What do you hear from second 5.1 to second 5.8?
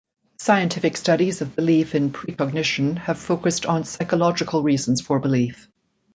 belief.